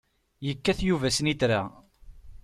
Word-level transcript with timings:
Yekkat 0.45 0.79
Yuba 0.87 1.09
snitra. 1.17 1.61